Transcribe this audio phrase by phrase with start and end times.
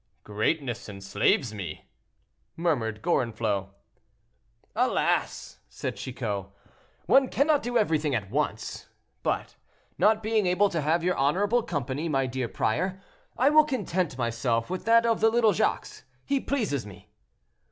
[0.23, 1.85] "Greatness enslaves me,"
[2.55, 3.69] murmured Gorenflot.
[4.75, 6.47] "Alas!" said Chicot,
[7.05, 8.87] "one cannot do everything at once.
[9.21, 9.57] But
[9.99, 12.99] not being able to have your honorable company, my dear prior,
[13.37, 17.11] I will content myself with that of the little Jacques; he pleases me."